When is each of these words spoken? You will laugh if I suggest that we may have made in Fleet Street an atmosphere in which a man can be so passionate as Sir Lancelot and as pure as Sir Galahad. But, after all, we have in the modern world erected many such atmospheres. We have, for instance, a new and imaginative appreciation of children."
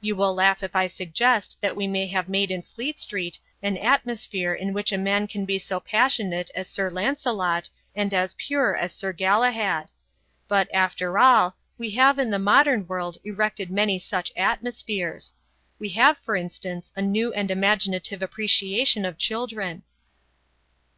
You 0.00 0.16
will 0.16 0.34
laugh 0.34 0.62
if 0.62 0.74
I 0.74 0.86
suggest 0.86 1.58
that 1.60 1.76
we 1.76 1.86
may 1.86 2.06
have 2.06 2.30
made 2.30 2.50
in 2.50 2.62
Fleet 2.62 2.98
Street 2.98 3.38
an 3.62 3.76
atmosphere 3.76 4.54
in 4.54 4.72
which 4.72 4.90
a 4.90 4.96
man 4.96 5.26
can 5.28 5.44
be 5.44 5.58
so 5.58 5.80
passionate 5.80 6.50
as 6.54 6.66
Sir 6.66 6.88
Lancelot 6.88 7.68
and 7.94 8.14
as 8.14 8.32
pure 8.38 8.74
as 8.74 8.94
Sir 8.94 9.12
Galahad. 9.12 9.88
But, 10.48 10.70
after 10.72 11.18
all, 11.18 11.56
we 11.76 11.90
have 11.90 12.18
in 12.18 12.30
the 12.30 12.38
modern 12.38 12.86
world 12.86 13.18
erected 13.22 13.70
many 13.70 13.98
such 13.98 14.32
atmospheres. 14.34 15.34
We 15.78 15.90
have, 15.90 16.16
for 16.24 16.36
instance, 16.36 16.90
a 16.96 17.02
new 17.02 17.34
and 17.34 17.50
imaginative 17.50 18.22
appreciation 18.22 19.04
of 19.04 19.18
children." 19.18 19.82